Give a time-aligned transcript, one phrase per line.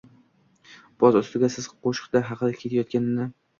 [1.03, 3.33] Boz ustiga, so‘z qishloq haqida ketayotganini